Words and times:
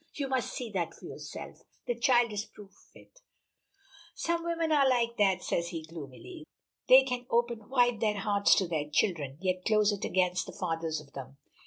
you 0.15 0.27
must 0.27 0.51
see 0.51 0.67
that 0.71 0.95
for 0.95 1.05
yourself. 1.05 1.61
The 1.85 1.93
child 1.93 2.33
is 2.33 2.45
proof 2.45 2.71
of 2.71 2.89
it." 2.95 3.19
"Some 4.15 4.43
women 4.43 4.71
are 4.71 4.89
like 4.89 5.15
that," 5.17 5.43
says 5.43 5.67
he 5.67 5.83
gloomily. 5.83 6.43
"They 6.89 7.03
can 7.03 7.27
open 7.29 7.69
wide 7.69 7.99
their 7.99 8.17
hearts 8.17 8.55
to 8.55 8.67
their 8.67 8.89
children, 8.89 9.37
yet 9.41 9.63
close 9.63 9.91
it 9.91 10.03
against 10.03 10.47
the 10.47 10.53
fathers 10.59 10.99
of 10.99 11.13
them. 11.13 11.37